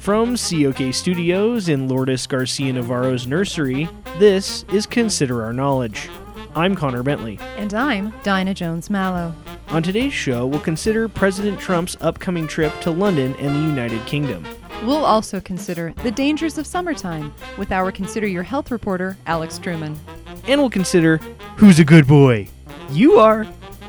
From 0.00 0.34
COK 0.34 0.94
Studios 0.94 1.68
in 1.68 1.86
Lourdes 1.86 2.26
Garcia 2.26 2.72
Navarro's 2.72 3.26
nursery, 3.26 3.86
this 4.18 4.64
is 4.72 4.86
Consider 4.86 5.44
Our 5.44 5.52
Knowledge. 5.52 6.08
I'm 6.54 6.74
Connor 6.74 7.02
Bentley. 7.02 7.38
And 7.58 7.74
I'm 7.74 8.14
Dinah 8.22 8.54
Jones 8.54 8.88
Mallow. 8.88 9.34
On 9.68 9.82
today's 9.82 10.14
show, 10.14 10.46
we'll 10.46 10.60
consider 10.60 11.06
President 11.06 11.60
Trump's 11.60 11.98
upcoming 12.00 12.46
trip 12.46 12.72
to 12.80 12.90
London 12.90 13.36
and 13.40 13.54
the 13.54 13.60
United 13.60 14.04
Kingdom. 14.06 14.46
We'll 14.84 15.04
also 15.04 15.38
consider 15.38 15.92
the 16.02 16.10
dangers 16.10 16.56
of 16.56 16.66
summertime 16.66 17.34
with 17.58 17.70
our 17.70 17.92
Consider 17.92 18.26
Your 18.26 18.42
Health 18.42 18.70
reporter, 18.70 19.18
Alex 19.26 19.58
Truman. 19.58 20.00
And 20.44 20.62
we'll 20.62 20.70
consider 20.70 21.18
who's 21.56 21.78
a 21.78 21.84
good 21.84 22.06
boy? 22.06 22.48
You 22.90 23.18
are. 23.18 23.46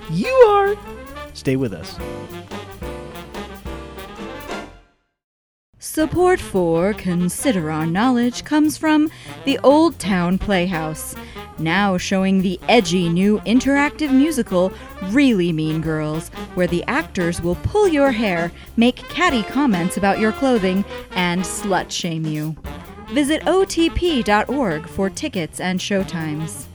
You 0.09 0.27
are. 0.27 0.75
Stay 1.33 1.55
with 1.55 1.71
us. 1.71 1.97
Support 5.91 6.39
for 6.39 6.93
Consider 6.93 7.69
Our 7.69 7.85
Knowledge 7.85 8.45
comes 8.45 8.77
from 8.77 9.11
the 9.43 9.59
Old 9.59 9.99
Town 9.99 10.37
Playhouse, 10.37 11.17
now 11.59 11.97
showing 11.97 12.41
the 12.41 12.57
edgy 12.69 13.09
new 13.09 13.39
interactive 13.39 14.09
musical 14.09 14.71
Really 15.07 15.51
Mean 15.51 15.81
Girls, 15.81 16.29
where 16.55 16.65
the 16.65 16.81
actors 16.85 17.41
will 17.41 17.55
pull 17.55 17.89
your 17.89 18.13
hair, 18.13 18.53
make 18.77 18.95
catty 19.09 19.43
comments 19.43 19.97
about 19.97 20.17
your 20.17 20.31
clothing, 20.31 20.85
and 21.11 21.41
slut 21.41 21.91
shame 21.91 22.25
you. 22.25 22.55
Visit 23.09 23.41
otp.org 23.41 24.87
for 24.87 25.09
tickets 25.09 25.59
and 25.59 25.77
showtimes. 25.77 26.67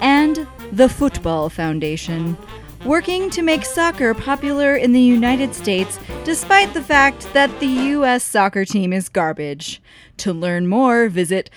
And 0.00 0.46
the 0.70 0.88
Football 0.88 1.48
Foundation 1.48 2.38
working 2.84 3.30
to 3.30 3.42
make 3.42 3.64
soccer 3.64 4.14
popular 4.14 4.76
in 4.76 4.92
the 4.92 5.00
United 5.00 5.54
States 5.54 5.98
despite 6.24 6.72
the 6.74 6.82
fact 6.82 7.32
that 7.32 7.60
the 7.60 7.66
U.S. 7.66 8.24
soccer 8.24 8.64
team 8.64 8.92
is 8.92 9.08
garbage. 9.08 9.80
To 10.18 10.32
learn 10.32 10.66
more, 10.66 11.08
visit 11.08 11.50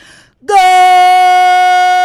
go! 0.46 2.05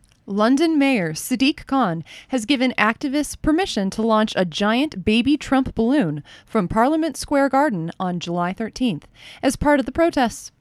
London 0.31 0.79
Mayor 0.79 1.11
Sadiq 1.11 1.65
Khan 1.65 2.05
has 2.29 2.45
given 2.45 2.73
activists 2.77 3.39
permission 3.41 3.89
to 3.89 4.01
launch 4.01 4.33
a 4.37 4.45
giant 4.45 5.03
baby 5.03 5.35
Trump 5.35 5.75
balloon 5.75 6.23
from 6.45 6.69
Parliament 6.69 7.17
Square 7.17 7.49
Garden 7.49 7.91
on 7.99 8.17
July 8.17 8.53
13th 8.53 9.03
as 9.43 9.57
part 9.57 9.81
of 9.81 9.85
the 9.85 9.91
protests. 9.91 10.53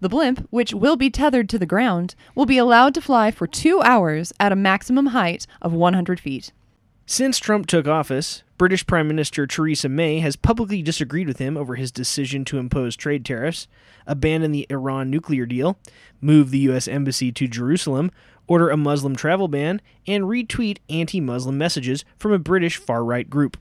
The 0.00 0.08
blimp, 0.08 0.46
which 0.50 0.72
will 0.72 0.94
be 0.94 1.10
tethered 1.10 1.48
to 1.48 1.58
the 1.58 1.66
ground, 1.66 2.14
will 2.36 2.46
be 2.46 2.58
allowed 2.58 2.94
to 2.94 3.00
fly 3.00 3.32
for 3.32 3.48
two 3.48 3.82
hours 3.82 4.32
at 4.38 4.52
a 4.52 4.56
maximum 4.56 5.06
height 5.06 5.48
of 5.60 5.72
100 5.72 6.20
feet. 6.20 6.52
Since 7.04 7.38
Trump 7.38 7.66
took 7.66 7.88
office, 7.88 8.44
British 8.58 8.86
Prime 8.86 9.08
Minister 9.08 9.46
Theresa 9.46 9.88
May 9.88 10.20
has 10.20 10.36
publicly 10.36 10.82
disagreed 10.82 11.26
with 11.26 11.38
him 11.38 11.56
over 11.56 11.74
his 11.74 11.90
decision 11.90 12.44
to 12.44 12.58
impose 12.58 12.96
trade 12.96 13.24
tariffs, 13.24 13.66
abandon 14.06 14.52
the 14.52 14.66
Iran 14.68 15.10
nuclear 15.10 15.46
deal, 15.46 15.78
move 16.20 16.50
the 16.50 16.58
U.S. 16.58 16.86
Embassy 16.86 17.32
to 17.32 17.48
Jerusalem, 17.48 18.10
order 18.48 18.70
a 18.70 18.76
Muslim 18.76 19.14
travel 19.14 19.46
ban, 19.46 19.80
and 20.06 20.24
retweet 20.24 20.78
anti 20.90 21.20
Muslim 21.20 21.56
messages 21.56 22.04
from 22.16 22.32
a 22.32 22.38
British 22.38 22.76
far 22.76 23.04
right 23.04 23.30
group. 23.30 23.56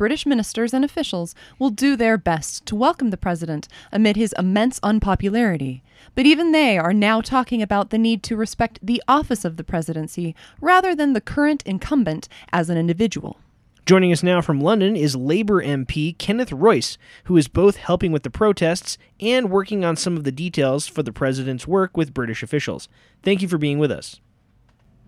British 0.00 0.24
ministers 0.24 0.72
and 0.72 0.82
officials 0.82 1.34
will 1.58 1.68
do 1.68 1.94
their 1.94 2.16
best 2.16 2.64
to 2.64 2.74
welcome 2.74 3.10
the 3.10 3.18
president 3.18 3.68
amid 3.92 4.16
his 4.16 4.34
immense 4.38 4.80
unpopularity. 4.82 5.82
But 6.14 6.24
even 6.24 6.52
they 6.52 6.78
are 6.78 6.94
now 6.94 7.20
talking 7.20 7.60
about 7.60 7.90
the 7.90 7.98
need 7.98 8.22
to 8.22 8.34
respect 8.34 8.78
the 8.82 9.02
office 9.06 9.44
of 9.44 9.58
the 9.58 9.62
presidency 9.62 10.34
rather 10.58 10.94
than 10.94 11.12
the 11.12 11.20
current 11.20 11.62
incumbent 11.66 12.30
as 12.50 12.70
an 12.70 12.78
individual. 12.78 13.40
Joining 13.84 14.10
us 14.10 14.22
now 14.22 14.40
from 14.40 14.60
London 14.60 14.96
is 14.96 15.16
Labour 15.16 15.62
MP 15.62 16.16
Kenneth 16.16 16.52
Royce, 16.52 16.96
who 17.24 17.36
is 17.36 17.48
both 17.48 17.76
helping 17.76 18.10
with 18.10 18.22
the 18.22 18.30
protests 18.30 18.96
and 19.20 19.50
working 19.50 19.84
on 19.84 19.96
some 19.96 20.16
of 20.16 20.24
the 20.24 20.32
details 20.32 20.86
for 20.86 21.02
the 21.02 21.12
president's 21.12 21.66
work 21.66 21.94
with 21.94 22.14
British 22.14 22.42
officials. 22.42 22.88
Thank 23.22 23.42
you 23.42 23.48
for 23.48 23.58
being 23.58 23.78
with 23.78 23.90
us. 23.90 24.18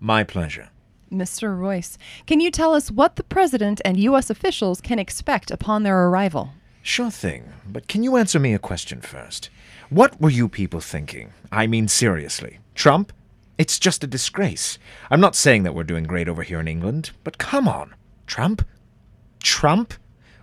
My 0.03 0.25
pleasure. 0.25 0.67
Mr. 1.09 1.57
Royce, 1.57 1.97
can 2.27 2.41
you 2.41 2.51
tell 2.51 2.75
us 2.75 2.91
what 2.91 3.15
the 3.15 3.23
president 3.23 3.79
and 3.85 3.97
U.S. 3.97 4.29
officials 4.29 4.81
can 4.81 4.99
expect 4.99 5.49
upon 5.49 5.83
their 5.83 5.97
arrival? 6.07 6.49
Sure 6.81 7.09
thing, 7.09 7.53
but 7.65 7.87
can 7.87 8.03
you 8.03 8.17
answer 8.17 8.37
me 8.37 8.53
a 8.53 8.59
question 8.59 8.99
first? 8.99 9.49
What 9.89 10.19
were 10.19 10.29
you 10.29 10.49
people 10.49 10.81
thinking? 10.81 11.31
I 11.53 11.67
mean, 11.67 11.87
seriously. 11.87 12.59
Trump? 12.75 13.13
It's 13.57 13.79
just 13.79 14.03
a 14.03 14.07
disgrace. 14.07 14.77
I'm 15.09 15.21
not 15.21 15.37
saying 15.37 15.63
that 15.63 15.73
we're 15.73 15.85
doing 15.85 16.03
great 16.03 16.27
over 16.27 16.43
here 16.43 16.59
in 16.59 16.67
England, 16.67 17.11
but 17.23 17.37
come 17.37 17.69
on. 17.69 17.95
Trump? 18.27 18.67
Trump? 19.41 19.93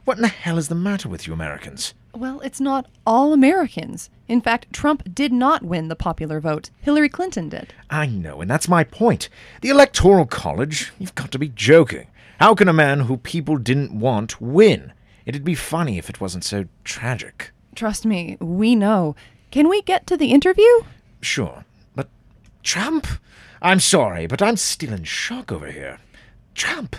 What 0.04 0.16
in 0.16 0.22
the 0.22 0.28
hell 0.28 0.58
is 0.58 0.68
the 0.68 0.74
matter 0.74 1.08
with 1.08 1.26
you 1.26 1.32
Americans? 1.32 1.94
Well, 2.14 2.40
it's 2.40 2.60
not 2.60 2.86
all 3.06 3.32
Americans. 3.32 4.10
In 4.28 4.40
fact, 4.40 4.72
Trump 4.72 5.14
did 5.14 5.32
not 5.32 5.62
win 5.62 5.88
the 5.88 5.96
popular 5.96 6.40
vote. 6.40 6.70
Hillary 6.80 7.08
Clinton 7.08 7.48
did. 7.48 7.72
I 7.88 8.06
know, 8.06 8.40
and 8.40 8.50
that's 8.50 8.68
my 8.68 8.82
point. 8.82 9.28
The 9.60 9.68
Electoral 9.68 10.26
College? 10.26 10.92
You've 10.98 11.14
got 11.14 11.30
to 11.32 11.38
be 11.38 11.48
joking. 11.48 12.06
How 12.40 12.54
can 12.54 12.68
a 12.68 12.72
man 12.72 13.00
who 13.00 13.16
people 13.18 13.58
didn't 13.58 13.98
want 13.98 14.40
win? 14.40 14.92
It'd 15.26 15.44
be 15.44 15.54
funny 15.54 15.98
if 15.98 16.08
it 16.08 16.20
wasn't 16.20 16.44
so 16.44 16.64
tragic. 16.84 17.52
Trust 17.74 18.04
me, 18.04 18.36
we 18.40 18.74
know. 18.74 19.14
Can 19.50 19.68
we 19.68 19.82
get 19.82 20.06
to 20.08 20.16
the 20.16 20.32
interview? 20.32 20.80
Sure, 21.20 21.64
but 21.94 22.08
Trump? 22.62 23.06
I'm 23.62 23.78
sorry, 23.80 24.26
but 24.26 24.40
I'm 24.40 24.56
still 24.56 24.92
in 24.92 25.04
shock 25.04 25.52
over 25.52 25.70
here. 25.70 25.98
Trump? 26.54 26.96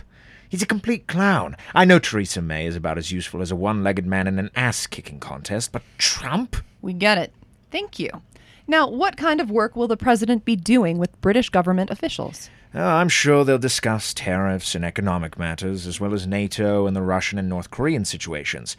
He's 0.51 0.61
a 0.61 0.65
complete 0.65 1.07
clown. 1.07 1.55
I 1.73 1.85
know 1.85 1.97
Theresa 1.97 2.41
May 2.41 2.65
is 2.65 2.75
about 2.75 2.97
as 2.97 3.09
useful 3.09 3.41
as 3.41 3.51
a 3.51 3.55
one 3.55 3.85
legged 3.85 4.05
man 4.05 4.27
in 4.27 4.37
an 4.37 4.51
ass 4.53 4.85
kicking 4.85 5.17
contest, 5.17 5.71
but 5.71 5.81
Trump? 5.97 6.57
We 6.81 6.91
get 6.91 7.17
it. 7.17 7.31
Thank 7.71 7.99
you. 7.99 8.09
Now, 8.67 8.89
what 8.89 9.15
kind 9.15 9.39
of 9.39 9.49
work 9.49 9.77
will 9.77 9.87
the 9.87 9.95
president 9.95 10.43
be 10.43 10.57
doing 10.57 10.97
with 10.97 11.19
British 11.21 11.49
government 11.49 11.89
officials? 11.89 12.49
Oh, 12.75 12.83
I'm 12.83 13.07
sure 13.07 13.45
they'll 13.45 13.59
discuss 13.59 14.13
tariffs 14.13 14.75
and 14.75 14.83
economic 14.83 15.39
matters, 15.39 15.87
as 15.87 16.01
well 16.01 16.13
as 16.13 16.27
NATO 16.27 16.85
and 16.85 16.97
the 16.97 17.01
Russian 17.01 17.39
and 17.39 17.47
North 17.47 17.71
Korean 17.71 18.03
situations. 18.03 18.75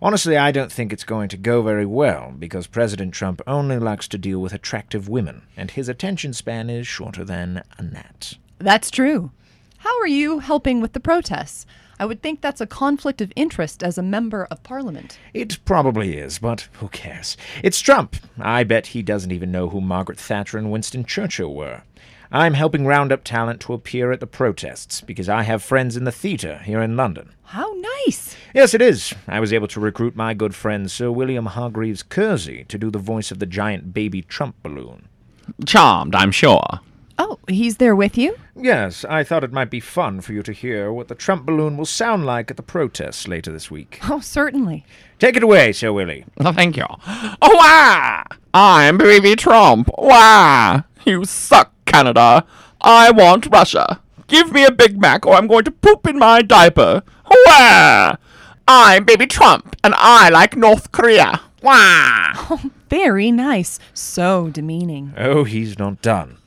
Honestly, 0.00 0.38
I 0.38 0.52
don't 0.52 0.72
think 0.72 0.90
it's 0.90 1.04
going 1.04 1.28
to 1.28 1.36
go 1.36 1.60
very 1.60 1.84
well, 1.84 2.32
because 2.38 2.66
President 2.66 3.12
Trump 3.12 3.42
only 3.46 3.78
likes 3.78 4.08
to 4.08 4.16
deal 4.16 4.40
with 4.40 4.54
attractive 4.54 5.06
women, 5.06 5.42
and 5.54 5.70
his 5.70 5.90
attention 5.90 6.32
span 6.32 6.70
is 6.70 6.86
shorter 6.86 7.26
than 7.26 7.62
a 7.76 7.82
gnat. 7.82 8.38
That's 8.58 8.90
true. 8.90 9.32
How 9.82 9.98
are 10.00 10.06
you 10.06 10.40
helping 10.40 10.82
with 10.82 10.92
the 10.92 11.00
protests? 11.00 11.64
I 11.98 12.04
would 12.04 12.20
think 12.20 12.42
that's 12.42 12.60
a 12.60 12.66
conflict 12.66 13.22
of 13.22 13.32
interest 13.34 13.82
as 13.82 13.96
a 13.96 14.02
member 14.02 14.44
of 14.50 14.62
parliament. 14.62 15.18
It 15.32 15.58
probably 15.64 16.18
is, 16.18 16.38
but 16.38 16.68
who 16.74 16.88
cares? 16.88 17.38
It's 17.64 17.80
Trump. 17.80 18.16
I 18.38 18.62
bet 18.62 18.88
he 18.88 19.00
doesn't 19.00 19.32
even 19.32 19.50
know 19.50 19.70
who 19.70 19.80
Margaret 19.80 20.18
Thatcher 20.18 20.58
and 20.58 20.70
Winston 20.70 21.06
Churchill 21.06 21.54
were. 21.54 21.80
I'm 22.30 22.52
helping 22.52 22.84
round 22.84 23.10
up 23.10 23.24
talent 23.24 23.62
to 23.62 23.72
appear 23.72 24.12
at 24.12 24.20
the 24.20 24.26
protests 24.26 25.00
because 25.00 25.30
I 25.30 25.44
have 25.44 25.62
friends 25.62 25.96
in 25.96 26.04
the 26.04 26.12
theatre 26.12 26.58
here 26.58 26.82
in 26.82 26.94
London. 26.94 27.32
How 27.44 27.72
nice! 28.04 28.36
Yes, 28.54 28.74
it 28.74 28.82
is. 28.82 29.14
I 29.26 29.40
was 29.40 29.50
able 29.50 29.68
to 29.68 29.80
recruit 29.80 30.14
my 30.14 30.34
good 30.34 30.54
friend 30.54 30.90
Sir 30.90 31.10
William 31.10 31.46
Hargreaves 31.46 32.02
Kersey 32.02 32.64
to 32.64 32.76
do 32.76 32.90
the 32.90 32.98
voice 32.98 33.30
of 33.30 33.38
the 33.38 33.46
giant 33.46 33.94
baby 33.94 34.20
Trump 34.20 34.56
balloon. 34.62 35.08
Charmed, 35.64 36.14
I'm 36.14 36.32
sure. 36.32 36.80
Oh, 37.22 37.38
he's 37.48 37.76
there 37.76 37.94
with 37.94 38.16
you? 38.16 38.34
Yes, 38.56 39.04
I 39.04 39.24
thought 39.24 39.44
it 39.44 39.52
might 39.52 39.68
be 39.68 39.78
fun 39.78 40.22
for 40.22 40.32
you 40.32 40.42
to 40.42 40.52
hear 40.54 40.90
what 40.90 41.08
the 41.08 41.14
Trump 41.14 41.44
balloon 41.44 41.76
will 41.76 41.84
sound 41.84 42.24
like 42.24 42.50
at 42.50 42.56
the 42.56 42.62
protests 42.62 43.28
later 43.28 43.52
this 43.52 43.70
week. 43.70 44.00
Oh, 44.10 44.20
certainly. 44.20 44.86
Take 45.18 45.36
it 45.36 45.42
away, 45.42 45.72
Sir 45.72 45.92
Willie. 45.92 46.24
Oh, 46.40 46.52
thank 46.52 46.78
you. 46.78 46.86
Oh, 46.88 47.36
wah! 47.42 48.22
I'm 48.54 48.96
Baby 48.96 49.36
Trump. 49.36 49.90
Wah! 49.98 50.80
You 51.04 51.26
suck, 51.26 51.72
Canada. 51.84 52.46
I 52.80 53.10
want 53.10 53.52
Russia. 53.52 54.00
Give 54.26 54.50
me 54.50 54.64
a 54.64 54.72
Big 54.72 54.98
Mac 54.98 55.26
or 55.26 55.34
I'm 55.34 55.46
going 55.46 55.64
to 55.64 55.70
poop 55.70 56.06
in 56.06 56.18
my 56.18 56.40
diaper. 56.40 57.02
Wah! 57.30 58.16
I'm 58.66 59.04
Baby 59.04 59.26
Trump 59.26 59.76
and 59.84 59.92
I 59.98 60.30
like 60.30 60.56
North 60.56 60.90
Korea. 60.90 61.42
Wah! 61.62 62.32
Oh, 62.52 62.70
very 62.88 63.30
nice. 63.30 63.78
So 63.92 64.48
demeaning. 64.48 65.12
Oh, 65.18 65.44
he's 65.44 65.78
not 65.78 66.00
done. 66.02 66.38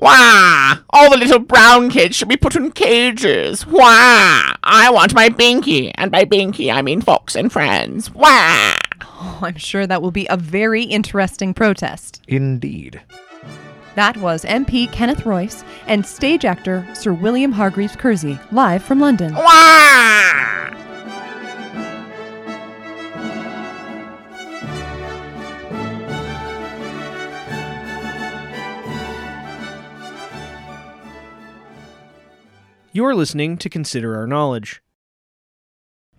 Wah! 0.00 0.76
All 0.90 1.10
the 1.10 1.16
little 1.16 1.38
brown 1.38 1.90
kids 1.90 2.16
should 2.16 2.28
be 2.28 2.36
put 2.36 2.56
in 2.56 2.72
cages. 2.72 3.66
Wah! 3.66 4.54
I 4.62 4.90
want 4.90 5.14
my 5.14 5.28
Binky, 5.28 5.90
and 5.94 6.10
by 6.10 6.24
Binky 6.24 6.72
I 6.72 6.82
mean 6.82 7.00
Fox 7.00 7.34
and 7.34 7.52
friends. 7.52 8.12
Wah! 8.14 8.76
Oh, 9.02 9.38
I'm 9.42 9.56
sure 9.56 9.86
that 9.86 10.02
will 10.02 10.10
be 10.10 10.26
a 10.28 10.36
very 10.36 10.82
interesting 10.82 11.54
protest. 11.54 12.22
Indeed. 12.28 13.00
That 13.94 14.16
was 14.16 14.44
MP 14.44 14.90
Kenneth 14.90 15.24
Royce 15.24 15.64
and 15.86 16.04
stage 16.04 16.44
actor 16.44 16.86
Sir 16.94 17.12
William 17.12 17.52
Hargreaves 17.52 17.96
Kersey, 17.96 18.38
live 18.50 18.82
from 18.82 19.00
London. 19.00 19.34
Wah! 19.34 20.83
You're 32.96 33.16
listening 33.16 33.56
to 33.56 33.68
Consider 33.68 34.16
Our 34.16 34.24
Knowledge. 34.24 34.80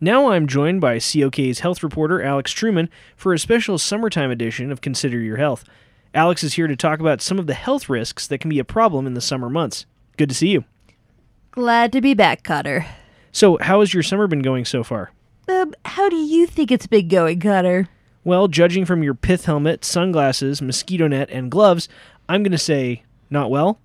Now 0.02 0.32
I'm 0.32 0.46
joined 0.46 0.82
by 0.82 1.00
COK's 1.00 1.60
health 1.60 1.82
reporter 1.82 2.22
Alex 2.22 2.52
Truman 2.52 2.90
for 3.16 3.34
a 3.34 3.40
special 3.40 3.78
summertime 3.78 4.30
edition 4.30 4.74
of 4.74 4.82
Consider 4.82 5.18
Your 5.22 5.38
Health. 5.38 5.64
Alex 6.14 6.44
is 6.44 6.56
here 6.56 6.68
to 6.68 6.76
talk 6.76 7.00
about 7.00 7.22
some 7.22 7.40
of 7.40 7.48
the 7.48 7.54
health 7.54 7.88
risks 7.88 8.28
that 8.28 8.40
can 8.40 8.50
be 8.50 8.60
a 8.60 8.66
problem 8.66 9.08
in 9.08 9.14
the 9.14 9.22
summer 9.22 9.50
months. 9.50 9.86
Good 10.18 10.28
to 10.28 10.36
see 10.36 10.50
you. 10.50 10.66
Glad 11.52 11.94
to 11.94 12.02
be 12.02 12.14
back, 12.14 12.44
Cotter. 12.44 12.86
So, 13.32 13.58
how 13.62 13.80
has 13.80 13.94
your 13.94 14.04
summer 14.04 14.28
been 14.28 14.42
going 14.42 14.66
so 14.66 14.84
far? 14.84 15.14
Um, 15.48 15.74
how 15.86 16.10
do 16.10 16.18
you 16.18 16.46
think 16.46 16.72
it's 16.74 16.88
been 16.88 17.08
going, 17.08 17.40
Cotter? 17.40 17.88
Well, 18.26 18.50
judging 18.50 18.84
from 18.84 19.02
your 19.02 19.14
pith 19.14 19.46
helmet, 19.46 19.86
sunglasses, 19.86 20.62
mosquito 20.62 21.08
net, 21.08 21.30
and 21.30 21.50
gloves, 21.50 21.88
I'm 22.28 22.44
going 22.44 22.52
to 22.52 22.58
say 22.58 23.04
not 23.30 23.50
well. 23.50 23.80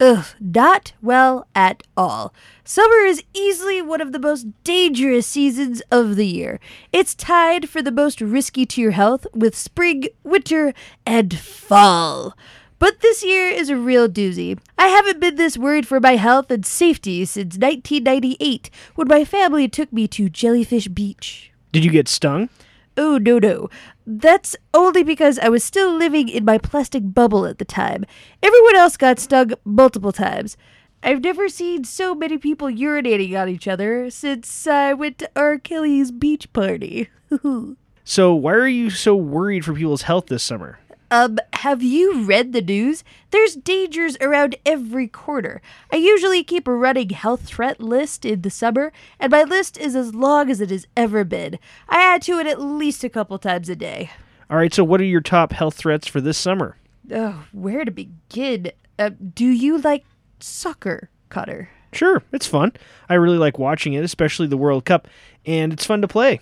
Ugh, 0.00 0.26
not 0.40 0.92
well 1.00 1.46
at 1.54 1.82
all. 1.96 2.34
Summer 2.64 3.06
is 3.06 3.22
easily 3.32 3.80
one 3.80 4.00
of 4.00 4.12
the 4.12 4.18
most 4.18 4.46
dangerous 4.64 5.26
seasons 5.26 5.82
of 5.90 6.16
the 6.16 6.26
year. 6.26 6.58
It's 6.92 7.14
tied 7.14 7.68
for 7.68 7.80
the 7.80 7.92
most 7.92 8.20
risky 8.20 8.66
to 8.66 8.80
your 8.80 8.90
health 8.90 9.26
with 9.32 9.56
spring, 9.56 10.08
winter, 10.24 10.74
and 11.06 11.38
fall. 11.38 12.36
But 12.80 13.00
this 13.00 13.24
year 13.24 13.48
is 13.48 13.70
a 13.70 13.76
real 13.76 14.08
doozy. 14.08 14.58
I 14.76 14.88
haven't 14.88 15.20
been 15.20 15.36
this 15.36 15.56
worried 15.56 15.86
for 15.86 16.00
my 16.00 16.16
health 16.16 16.50
and 16.50 16.66
safety 16.66 17.24
since 17.24 17.56
1998 17.56 18.70
when 18.96 19.08
my 19.08 19.24
family 19.24 19.68
took 19.68 19.92
me 19.92 20.08
to 20.08 20.28
Jellyfish 20.28 20.88
Beach. 20.88 21.52
Did 21.72 21.84
you 21.84 21.90
get 21.90 22.08
stung? 22.08 22.48
Oh, 22.96 23.18
no, 23.18 23.38
no. 23.38 23.68
That's 24.06 24.56
only 24.72 25.02
because 25.02 25.38
I 25.38 25.48
was 25.48 25.64
still 25.64 25.96
living 25.96 26.28
in 26.28 26.44
my 26.44 26.58
plastic 26.58 27.02
bubble 27.12 27.46
at 27.46 27.58
the 27.58 27.64
time. 27.64 28.04
Everyone 28.42 28.76
else 28.76 28.96
got 28.96 29.18
stung 29.18 29.52
multiple 29.64 30.12
times. 30.12 30.56
I've 31.02 31.22
never 31.22 31.48
seen 31.48 31.84
so 31.84 32.14
many 32.14 32.38
people 32.38 32.68
urinating 32.68 33.38
on 33.38 33.48
each 33.48 33.68
other 33.68 34.10
since 34.10 34.66
I 34.66 34.94
went 34.94 35.18
to 35.18 35.30
R. 35.36 35.58
Kelly's 35.58 36.10
beach 36.10 36.52
party. 36.52 37.08
So, 38.06 38.34
why 38.34 38.52
are 38.52 38.68
you 38.68 38.90
so 38.90 39.16
worried 39.16 39.64
for 39.64 39.72
people's 39.72 40.02
health 40.02 40.26
this 40.26 40.42
summer? 40.42 40.78
Um, 41.14 41.38
have 41.52 41.80
you 41.80 42.24
read 42.24 42.52
the 42.52 42.60
news? 42.60 43.04
There's 43.30 43.54
dangers 43.54 44.16
around 44.20 44.56
every 44.66 45.06
corner. 45.06 45.62
I 45.92 45.96
usually 45.96 46.42
keep 46.42 46.66
a 46.66 46.74
running 46.74 47.10
health 47.10 47.42
threat 47.42 47.80
list 47.80 48.24
in 48.24 48.42
the 48.42 48.50
summer, 48.50 48.92
and 49.20 49.30
my 49.30 49.44
list 49.44 49.78
is 49.78 49.94
as 49.94 50.12
long 50.12 50.50
as 50.50 50.60
it 50.60 50.70
has 50.70 50.88
ever 50.96 51.22
been. 51.22 51.60
I 51.88 52.02
add 52.02 52.22
to 52.22 52.40
it 52.40 52.48
at 52.48 52.60
least 52.60 53.04
a 53.04 53.08
couple 53.08 53.38
times 53.38 53.68
a 53.68 53.76
day. 53.76 54.10
All 54.50 54.56
right, 54.56 54.74
so 54.74 54.82
what 54.82 55.00
are 55.00 55.04
your 55.04 55.20
top 55.20 55.52
health 55.52 55.76
threats 55.76 56.08
for 56.08 56.20
this 56.20 56.36
summer? 56.36 56.78
Oh, 57.12 57.44
where 57.52 57.84
to 57.84 57.92
begin? 57.92 58.72
Uh, 58.98 59.10
do 59.34 59.46
you 59.46 59.78
like 59.78 60.04
soccer, 60.40 61.10
Cutter? 61.28 61.68
Sure, 61.92 62.24
it's 62.32 62.48
fun. 62.48 62.72
I 63.08 63.14
really 63.14 63.38
like 63.38 63.56
watching 63.56 63.92
it, 63.92 64.02
especially 64.02 64.48
the 64.48 64.56
World 64.56 64.84
Cup, 64.84 65.06
and 65.46 65.72
it's 65.72 65.86
fun 65.86 66.02
to 66.02 66.08
play. 66.08 66.40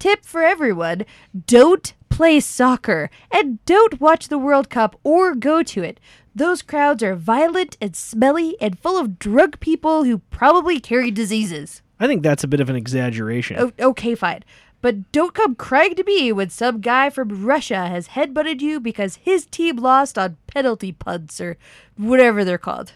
Tip 0.00 0.24
for 0.24 0.42
everyone 0.42 1.04
don't 1.46 1.92
play 2.08 2.40
soccer 2.40 3.10
and 3.30 3.62
don't 3.66 4.00
watch 4.00 4.28
the 4.28 4.38
World 4.38 4.70
Cup 4.70 4.98
or 5.04 5.34
go 5.34 5.62
to 5.62 5.82
it. 5.82 6.00
Those 6.34 6.62
crowds 6.62 7.02
are 7.02 7.14
violent 7.14 7.76
and 7.82 7.94
smelly 7.94 8.56
and 8.62 8.78
full 8.78 8.96
of 8.98 9.18
drug 9.18 9.60
people 9.60 10.04
who 10.04 10.22
probably 10.30 10.80
carry 10.80 11.10
diseases. 11.10 11.82
I 12.00 12.06
think 12.06 12.22
that's 12.22 12.42
a 12.42 12.48
bit 12.48 12.60
of 12.60 12.70
an 12.70 12.76
exaggeration. 12.76 13.58
O- 13.58 13.88
okay, 13.90 14.14
fine. 14.14 14.42
But 14.80 15.12
don't 15.12 15.34
come 15.34 15.54
crying 15.54 15.94
to 15.96 16.04
me 16.04 16.32
when 16.32 16.48
some 16.48 16.80
guy 16.80 17.10
from 17.10 17.44
Russia 17.44 17.86
has 17.88 18.08
headbutted 18.08 18.62
you 18.62 18.80
because 18.80 19.16
his 19.16 19.44
team 19.44 19.76
lost 19.76 20.16
on 20.16 20.38
penalty 20.46 20.92
punts 20.92 21.42
or 21.42 21.58
whatever 21.98 22.42
they're 22.42 22.56
called. 22.56 22.92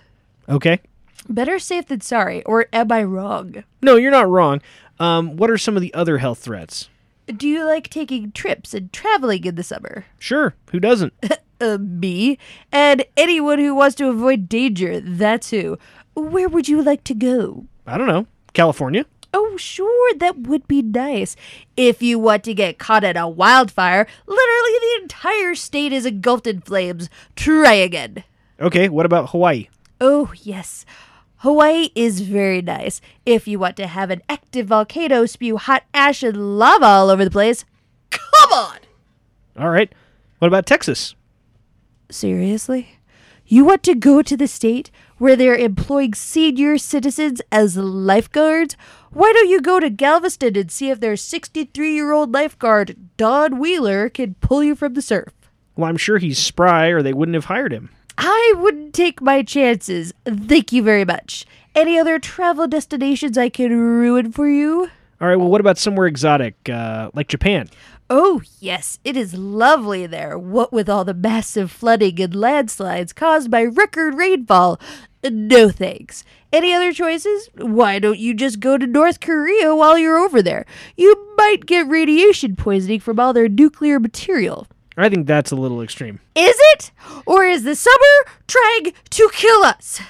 Okay. 0.49 0.81
Better 1.29 1.59
safe 1.59 1.87
than 1.89 2.00
sorry, 2.00 2.43
or 2.45 2.65
am 2.73 2.91
I 2.91 3.03
wrong? 3.03 3.65
No, 3.83 3.97
you're 3.97 4.11
not 4.11 4.31
wrong. 4.31 4.62
Um, 4.99 5.37
what 5.37 5.50
are 5.50 5.59
some 5.59 5.77
of 5.77 5.83
the 5.83 5.93
other 5.93 6.19
health 6.19 6.39
threats? 6.39 6.89
Do 7.26 7.49
you 7.49 7.65
like 7.65 7.88
taking 7.88 8.32
trips 8.32 8.75
and 8.75 8.93
traveling 8.93 9.44
in 9.44 9.55
the 9.55 9.62
summer? 9.62 10.05
Sure, 10.19 10.55
who 10.71 10.81
doesn't? 10.81 11.12
Uh, 11.61 11.79
me. 11.79 12.37
And 12.73 13.05
anyone 13.17 13.61
who 13.61 13.76
wants 13.76 13.94
to 13.97 14.09
avoid 14.09 14.49
danger, 14.49 15.00
that's 15.00 15.50
who. 15.50 15.79
Where 16.15 16.49
would 16.49 16.69
you 16.69 16.82
like 16.82 17.05
to 17.05 17.15
go? 17.15 17.67
I 17.87 17.97
don't 17.97 18.09
know. 18.09 18.26
California? 18.55 19.06
Oh, 19.32 19.56
sure, 19.56 20.15
that 20.19 20.37
would 20.41 20.67
be 20.69 20.82
nice. 20.82 21.37
If 21.76 22.03
you 22.03 22.19
want 22.19 22.44
to 22.44 22.55
get 22.55 22.79
caught 22.79 23.05
in 23.05 23.17
a 23.17 23.29
wildfire, 23.29 24.06
literally 24.26 24.79
the 24.81 25.03
entire 25.03 25.55
state 25.55 25.93
is 25.93 26.05
engulfed 26.05 26.47
in 26.49 26.61
flames. 26.61 27.09
Try 27.37 27.75
again. 27.75 28.25
Okay, 28.61 28.88
what 28.88 29.06
about 29.06 29.31
Hawaii? 29.31 29.69
Oh, 30.00 30.32
yes. 30.43 30.85
Hawaii 31.44 31.91
is 31.94 32.23
very 32.23 32.62
nice. 32.62 33.02
If 33.26 33.46
you 33.46 33.58
want 33.58 33.76
to 33.76 33.87
have 33.87 34.08
an 34.08 34.23
active 34.31 34.69
volcano 34.69 35.26
spew 35.26 35.58
hot 35.58 35.82
ash 35.93 36.23
and 36.23 36.58
lava 36.58 36.87
all 36.87 37.11
over 37.11 37.23
the 37.23 37.31
place, 37.31 37.67
come 38.08 38.50
on! 38.50 38.79
All 39.58 39.69
right. 39.69 39.93
What 40.38 40.49
about 40.49 40.64
Texas? 40.64 41.14
Seriously? 42.11 42.96
You 43.44 43.62
want 43.67 43.82
to 43.82 43.94
go 43.94 44.23
to 44.23 44.38
the 44.38 44.49
state 44.49 44.91
where 45.19 45.37
they're 45.37 45.55
employing 45.55 46.14
senior 46.14 46.79
citizens 46.79 47.43
as 47.52 47.76
lifeguards? 47.76 48.75
Why 49.11 49.31
don't 49.35 49.50
you 49.50 49.61
go 49.61 49.81
to 49.81 49.90
Galveston 49.90 50.57
and 50.57 50.71
see 50.71 50.88
if 50.88 51.00
their 51.00 51.14
63 51.14 51.92
year 51.92 52.12
old 52.12 52.33
lifeguard, 52.33 52.97
Don 53.19 53.59
Wheeler, 53.59 54.09
can 54.09 54.37
pull 54.37 54.64
you 54.64 54.75
from 54.75 54.95
the 54.95 55.02
surf? 55.02 55.35
Well, 55.76 55.90
I'm 55.90 55.99
sure 55.99 56.16
he's 56.16 56.38
spry 56.38 56.87
or 56.87 57.02
they 57.02 57.12
wouldn't 57.12 57.35
have 57.35 57.45
hired 57.45 57.75
him. 57.75 57.90
I 58.16 58.54
wouldn't 58.59 58.94
take 58.94 59.21
my 59.21 59.42
chances. 59.42 60.12
Thank 60.25 60.73
you 60.73 60.83
very 60.83 61.04
much. 61.04 61.47
Any 61.75 61.99
other 61.99 62.18
travel 62.18 62.66
destinations 62.68 63.37
I 63.37 63.49
can 63.49 63.76
ruin 63.78 64.30
for 64.30 64.49
you? 64.49 64.90
All 65.21 65.28
right, 65.28 65.37
well, 65.37 65.49
what 65.49 65.61
about 65.61 65.78
somewhere 65.78 66.06
exotic, 66.06 66.68
uh, 66.68 67.11
like 67.14 67.28
Japan? 67.28 67.68
Oh, 68.11 68.42
yes, 68.61 68.99
it 69.02 69.16
is 69.16 69.35
lovely 69.35 70.06
there, 70.06 70.38
what 70.38 70.73
with 70.73 70.88
all 70.88 71.04
the 71.04 71.14
massive 71.14 71.73
flooding 71.73 72.21
and 72.21 72.35
landslides 72.35 73.12
caused 73.12 73.50
by 73.50 73.64
record 73.64 74.14
rainfall. 74.14 74.78
No 75.25 75.71
thanks. 75.71 76.23
Any 76.52 76.75
other 76.75 76.92
choices? 76.92 77.49
Why 77.56 77.99
don't 77.99 78.18
you 78.18 78.35
just 78.35 78.61
go 78.61 78.76
to 78.76 78.87
North 78.87 79.21
Korea 79.21 79.75
while 79.75 79.97
you're 79.97 80.18
over 80.18 80.42
there? 80.42 80.66
You 80.97 81.35
might 81.38 81.66
get 81.66 81.88
radiation 81.88 82.56
poisoning 82.56 83.00
from 83.00 83.18
all 83.18 83.33
their 83.33 83.49
nuclear 83.49 83.99
material. 83.99 84.66
I 84.97 85.09
think 85.09 85.27
that's 85.27 85.51
a 85.51 85.57
little 85.57 85.83
extreme. 85.83 86.21
Is 86.35 86.57
it? 86.75 86.93
Or 87.27 87.45
is 87.45 87.65
the 87.65 87.75
summer 87.75 88.33
trying 88.47 88.93
to 89.11 89.31
kill 89.33 89.65
us? 89.65 90.01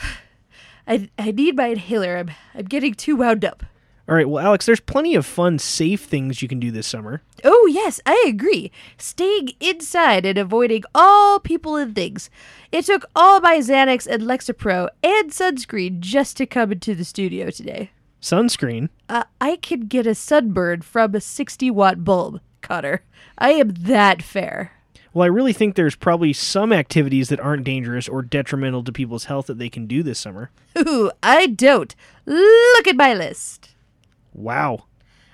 I, 0.86 1.10
I 1.18 1.30
need 1.32 1.56
my 1.56 1.66
inhaler. 1.66 2.16
I'm, 2.16 2.30
I'm 2.54 2.64
getting 2.64 2.94
too 2.94 3.16
wound 3.16 3.44
up. 3.44 3.64
All 4.08 4.14
right, 4.14 4.26
well, 4.26 4.42
Alex, 4.42 4.64
there's 4.64 4.80
plenty 4.80 5.14
of 5.14 5.26
fun, 5.26 5.58
safe 5.58 6.02
things 6.04 6.40
you 6.40 6.48
can 6.48 6.58
do 6.58 6.70
this 6.70 6.86
summer. 6.86 7.20
Oh, 7.44 7.68
yes, 7.70 8.00
I 8.06 8.24
agree. 8.26 8.72
Staying 8.96 9.50
inside 9.60 10.24
and 10.24 10.38
avoiding 10.38 10.84
all 10.94 11.38
people 11.38 11.76
and 11.76 11.94
things. 11.94 12.30
It 12.72 12.86
took 12.86 13.04
all 13.14 13.42
my 13.42 13.58
Xanax 13.58 14.06
and 14.06 14.22
Lexapro 14.22 14.88
and 15.02 15.30
sunscreen 15.30 16.00
just 16.00 16.38
to 16.38 16.46
come 16.46 16.72
into 16.72 16.94
the 16.94 17.04
studio 17.04 17.50
today. 17.50 17.90
Sunscreen? 18.22 18.88
Uh, 19.10 19.24
I 19.42 19.56
could 19.56 19.90
get 19.90 20.06
a 20.06 20.14
sunburn 20.14 20.80
from 20.80 21.14
a 21.14 21.20
60 21.20 21.70
watt 21.70 22.02
bulb, 22.02 22.40
Cutter. 22.60 23.02
I 23.36 23.52
am 23.52 23.70
that 23.70 24.22
fair. 24.22 24.72
Well, 25.14 25.24
I 25.24 25.28
really 25.28 25.52
think 25.52 25.74
there's 25.74 25.96
probably 25.96 26.32
some 26.32 26.72
activities 26.72 27.28
that 27.30 27.40
aren't 27.40 27.64
dangerous 27.64 28.08
or 28.08 28.22
detrimental 28.22 28.84
to 28.84 28.92
people's 28.92 29.24
health 29.24 29.46
that 29.46 29.58
they 29.58 29.68
can 29.70 29.86
do 29.86 30.02
this 30.02 30.18
summer. 30.18 30.50
Ooh, 30.78 31.10
I 31.22 31.46
don't. 31.46 31.94
Look 32.26 32.86
at 32.86 32.96
my 32.96 33.14
list. 33.14 33.70
Wow. 34.34 34.84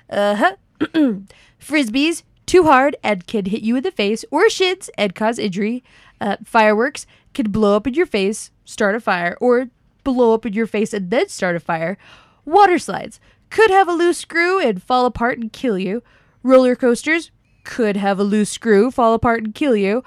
Uh 0.09 0.37
huh. 0.37 0.57
Frisbees, 1.61 2.23
too 2.47 2.64
hard 2.64 2.97
and 3.02 3.26
can 3.26 3.47
hit 3.47 3.62
you 3.62 3.76
in 3.76 3.83
the 3.83 3.90
face 3.90 4.25
or 4.31 4.49
shins 4.49 4.90
and 4.97 5.14
cause 5.14 5.38
injury. 5.38 5.83
Uh, 6.21 6.37
fireworks 6.45 7.07
can 7.33 7.50
blow 7.50 7.76
up 7.76 7.87
in 7.87 7.95
your 7.95 8.07
face, 8.07 8.50
start 8.64 8.95
a 8.95 9.00
fire, 9.00 9.37
or 9.40 9.69
blow 10.04 10.35
up 10.35 10.47
in 10.47 10.52
your 10.52 10.66
face 10.66 10.93
and 10.95 11.11
then 11.11 11.28
start 11.28 11.57
a 11.57 11.61
fire. 11.61 11.99
Water 12.45 12.78
slides 12.78 13.19
could 13.50 13.71
have 13.71 13.88
a 13.88 13.93
loose 13.93 14.19
screw 14.19 14.61
and 14.61 14.83
fall 14.83 15.07
apart 15.07 15.38
and 15.38 15.52
kill 15.52 15.78
you. 15.78 16.02
Roller 16.44 16.76
coasters 16.76 17.30
could 17.64 17.96
have 17.96 18.20
a 18.20 18.22
loose 18.22 18.50
screw, 18.50 18.90
fall 18.90 19.14
apart 19.14 19.42
and 19.42 19.54
kill 19.54 19.74
you. 19.74 20.04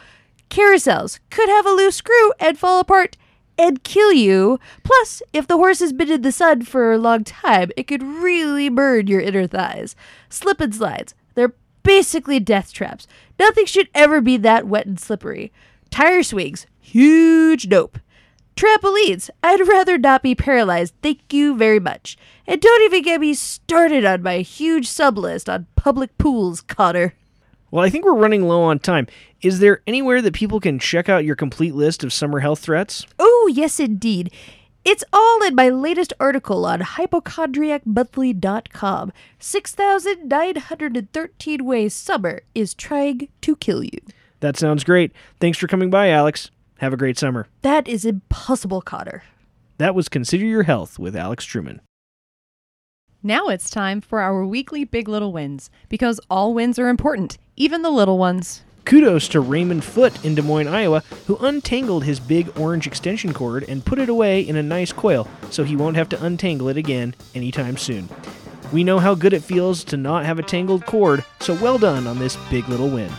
Carousels 0.51 1.19
could 1.31 1.49
have 1.49 1.65
a 1.65 1.71
loose 1.71 1.95
screw 1.95 2.31
and 2.39 2.59
fall 2.59 2.79
apart 2.79 3.17
and 3.57 3.83
kill 3.83 4.13
you. 4.13 4.59
Plus, 4.83 5.23
if 5.33 5.47
the 5.47 5.57
horse 5.57 5.79
has 5.79 5.91
been 5.91 6.11
in 6.11 6.21
the 6.21 6.31
sun 6.31 6.61
for 6.61 6.93
a 6.93 6.99
long 6.99 7.23
time, 7.23 7.71
it 7.75 7.87
could 7.87 8.03
really 8.03 8.69
burn 8.69 9.07
your 9.07 9.19
inner 9.19 9.47
thighs. 9.47 9.95
Slip 10.29 10.61
and 10.61 10.75
slides. 10.75 11.15
They're 11.33 11.55
basically 11.81 12.39
death 12.39 12.71
traps. 12.71 13.07
Nothing 13.39 13.65
should 13.65 13.89
ever 13.95 14.21
be 14.21 14.37
that 14.37 14.67
wet 14.67 14.85
and 14.85 14.99
slippery. 14.99 15.51
Tire 15.89 16.21
swings. 16.21 16.67
Huge 16.79 17.65
nope. 17.67 17.97
Trampolines. 18.57 19.29
I'd 19.43 19.67
rather 19.67 19.99
not 19.99 20.23
be 20.23 20.33
paralyzed. 20.33 20.95
Thank 21.03 21.31
you 21.31 21.55
very 21.55 21.79
much. 21.79 22.17
And 22.47 22.59
don't 22.59 22.81
even 22.83 23.03
get 23.03 23.21
me 23.21 23.35
started 23.35 24.03
on 24.03 24.23
my 24.23 24.39
huge 24.39 24.87
sub 24.87 25.15
list 25.17 25.47
on 25.47 25.67
public 25.75 26.17
pools, 26.17 26.61
Connor. 26.61 27.13
Well, 27.69 27.85
I 27.85 27.91
think 27.91 28.03
we're 28.03 28.15
running 28.15 28.47
low 28.47 28.63
on 28.63 28.79
time. 28.79 29.05
Is 29.41 29.59
there 29.59 29.83
anywhere 29.85 30.23
that 30.23 30.33
people 30.33 30.59
can 30.59 30.79
check 30.79 31.07
out 31.07 31.23
your 31.23 31.35
complete 31.35 31.75
list 31.75 32.03
of 32.03 32.11
summer 32.11 32.39
health 32.39 32.57
threats? 32.59 33.05
Oh, 33.19 33.51
yes, 33.53 33.79
indeed. 33.79 34.31
It's 34.83 35.03
all 35.13 35.43
in 35.43 35.53
my 35.53 35.69
latest 35.69 36.13
article 36.19 36.65
on 36.65 36.79
hypochondriacmonthly.com 36.79 39.13
6,913 39.37 41.65
ways 41.65 41.93
summer 41.93 42.41
is 42.55 42.73
trying 42.73 43.27
to 43.41 43.55
kill 43.57 43.83
you. 43.83 43.99
That 44.39 44.57
sounds 44.57 44.83
great. 44.83 45.11
Thanks 45.39 45.59
for 45.59 45.67
coming 45.67 45.91
by, 45.91 46.09
Alex. 46.09 46.49
Have 46.79 46.93
a 46.93 46.97
great 46.97 47.17
summer. 47.17 47.47
That 47.63 47.87
is 47.87 48.05
impossible, 48.05 48.81
Cotter. 48.81 49.23
That 49.79 49.95
was 49.95 50.09
Consider 50.09 50.45
Your 50.45 50.63
Health 50.63 50.99
with 50.99 51.15
Alex 51.15 51.43
Truman. 51.43 51.81
Now 53.23 53.47
it's 53.47 53.69
time 53.69 53.99
for 53.99 54.19
our 54.21 54.45
weekly 54.45 54.83
Big 54.83 55.07
Little 55.07 55.33
Wins, 55.33 55.71
because 55.89 56.19
all 56.29 56.53
wins 56.53 56.77
are 56.77 56.87
important, 56.87 57.39
even 57.55 57.81
the 57.81 57.89
little 57.89 58.19
ones. 58.19 58.63
Kudos 58.85 59.27
to 59.29 59.41
Raymond 59.41 59.83
Foote 59.83 60.23
in 60.23 60.35
Des 60.35 60.43
Moines, 60.43 60.67
Iowa, 60.67 61.03
who 61.25 61.35
untangled 61.37 62.05
his 62.05 62.19
big 62.19 62.57
orange 62.57 62.87
extension 62.87 63.33
cord 63.33 63.65
and 63.67 63.83
put 63.83 63.99
it 63.99 64.07
away 64.07 64.41
in 64.41 64.55
a 64.55 64.63
nice 64.63 64.93
coil 64.93 65.27
so 65.49 65.63
he 65.63 65.75
won't 65.75 65.97
have 65.97 66.07
to 66.09 66.23
untangle 66.23 66.69
it 66.69 66.77
again 66.77 67.15
anytime 67.35 67.75
soon. 67.75 68.07
We 68.71 68.83
know 68.83 68.99
how 68.99 69.15
good 69.15 69.33
it 69.33 69.43
feels 69.43 69.83
to 69.85 69.97
not 69.97 70.25
have 70.25 70.39
a 70.39 70.43
tangled 70.43 70.85
cord, 70.85 71.25
so 71.41 71.55
well 71.55 71.77
done 71.77 72.07
on 72.07 72.19
this 72.19 72.37
big 72.49 72.69
little 72.69 72.89
win. 72.89 73.11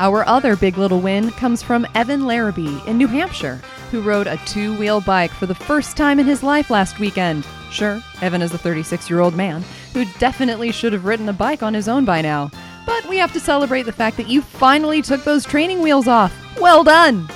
Our 0.00 0.26
other 0.26 0.56
big 0.56 0.78
little 0.78 1.02
win 1.02 1.30
comes 1.32 1.62
from 1.62 1.86
Evan 1.94 2.26
Larrabee 2.26 2.80
in 2.86 2.96
New 2.96 3.06
Hampshire, 3.06 3.60
who 3.90 4.00
rode 4.00 4.26
a 4.26 4.38
two 4.46 4.74
wheel 4.78 5.02
bike 5.02 5.30
for 5.30 5.44
the 5.44 5.54
first 5.54 5.94
time 5.94 6.18
in 6.18 6.24
his 6.24 6.42
life 6.42 6.70
last 6.70 6.98
weekend. 6.98 7.46
Sure, 7.70 8.02
Evan 8.22 8.40
is 8.40 8.54
a 8.54 8.58
36 8.58 9.10
year 9.10 9.20
old 9.20 9.34
man 9.36 9.62
who 9.92 10.06
definitely 10.18 10.72
should 10.72 10.94
have 10.94 11.04
ridden 11.04 11.28
a 11.28 11.34
bike 11.34 11.62
on 11.62 11.74
his 11.74 11.86
own 11.86 12.06
by 12.06 12.22
now. 12.22 12.50
But 12.86 13.06
we 13.10 13.18
have 13.18 13.34
to 13.34 13.40
celebrate 13.40 13.82
the 13.82 13.92
fact 13.92 14.16
that 14.16 14.26
you 14.26 14.40
finally 14.40 15.02
took 15.02 15.22
those 15.22 15.44
training 15.44 15.82
wheels 15.82 16.08
off. 16.08 16.34
Well 16.58 16.82
done! 16.82 17.28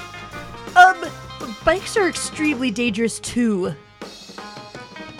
Um, 0.75 1.05
bikes 1.67 1.99
are 1.99 2.09
extremely 2.09 2.71
dangerous 2.71 3.21
too. 3.21 3.75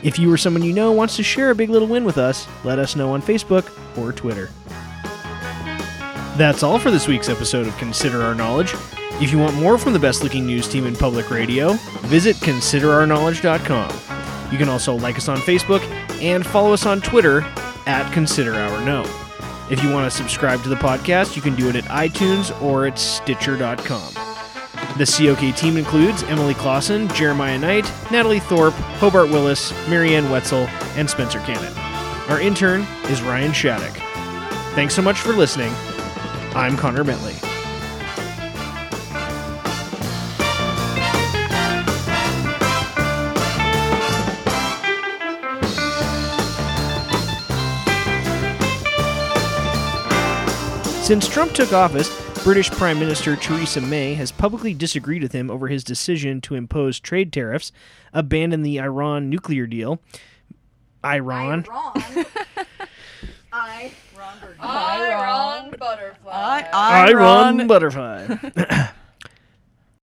If 0.03 0.19
you 0.19 0.33
or 0.33 0.39
someone 0.39 0.63
you 0.63 0.73
know 0.73 0.93
wants 0.93 1.17
to 1.17 1.23
share 1.23 1.51
a 1.51 1.55
big 1.55 1.69
little 1.69 1.89
win 1.89 2.07
with 2.07 2.17
us, 2.17 2.49
let 2.65 2.79
us 2.79 2.97
know 2.97 3.13
on 3.13 3.21
Facebook 3.21 3.71
or 3.99 4.13
Twitter. 4.13 4.49
That's 6.37 6.65
all 6.65 6.81
for 6.81 6.91
this 6.91 7.07
week's 7.07 7.29
episode 7.29 7.69
of 7.69 7.77
Consider 7.79 8.21
Our 8.23 8.35
Knowledge. 8.35 8.75
If 9.23 9.31
you 9.31 9.39
want 9.39 9.55
more 9.57 9.79
from 9.79 9.93
the 9.93 10.01
best 10.01 10.25
looking 10.25 10.45
news 10.45 10.67
team 10.67 10.85
in 10.85 10.97
public 10.97 11.31
radio, 11.31 11.75
visit 12.03 12.35
considerourknowledge.com. 12.37 14.51
You 14.51 14.59
can 14.59 14.69
also 14.69 14.97
like 14.97 15.17
us 15.17 15.29
on 15.29 15.37
Facebook 15.39 15.81
and 16.21 16.45
follow 16.45 16.73
us 16.73 16.87
on 16.87 17.01
Twitter 17.01 17.43
at 17.87 18.13
Consider 18.13 18.55
Our 18.55 18.85
Know. 18.85 19.03
If 19.71 19.85
you 19.85 19.93
want 19.93 20.11
to 20.11 20.17
subscribe 20.17 20.61
to 20.65 20.69
the 20.69 20.75
podcast, 20.75 21.37
you 21.37 21.43
can 21.43 21.55
do 21.55 21.69
it 21.69 21.77
at 21.77 21.85
iTunes 21.85 22.61
or 22.61 22.87
at 22.87 22.99
Stitcher.com. 22.99 24.15
The 24.99 25.07
COK 25.07 25.57
team 25.57 25.77
includes 25.77 26.25
Emily 26.25 26.55
Clausen, 26.55 27.07
Jeremiah 27.09 27.59
Knight, 27.59 27.91
Natalie 28.11 28.41
Thorpe, 28.41 28.75
Hobart 28.99 29.31
Willis, 29.31 29.73
Marianne 29.89 30.29
Wetzel, 30.31 30.67
and 30.97 31.09
Spencer 31.09 31.39
Cannon. 31.41 31.73
Our 32.29 32.41
intern 32.41 32.83
is 33.05 33.23
Ryan 33.23 33.53
Shattuck. 33.53 33.97
Thanks 34.75 34.95
so 34.95 35.03
much 35.03 35.21
for 35.21 35.33
listening. 35.33 35.73
I'm 36.57 36.77
Connor 36.77 37.03
Bentley. 37.03 37.35
Since 51.05 51.29
Trump 51.29 51.53
took 51.53 51.73
office, 51.73 52.09
British 52.45 52.71
Prime 52.71 52.99
Minister 52.99 53.37
Theresa 53.37 53.81
May 53.81 54.15
has 54.15 54.31
publicly 54.31 54.75
disagreed 54.75 55.23
with 55.23 55.33
him 55.33 55.51
over 55.51 55.69
his 55.69 55.83
decision 55.83 56.41
to 56.43 56.55
impose 56.55 57.01
trade 57.01 57.33
tariffs, 57.33 57.73
abandon 58.13 58.63
the 58.63 58.81
Iran 58.81 59.29
nuclear 59.29 59.67
deal. 59.67 60.01
Iran. 61.05 61.67
I, 63.53 63.93
Ron 64.65 65.75
Butterfly. 65.79 66.63
Iran 66.73 67.67
butterfly. 67.67 68.27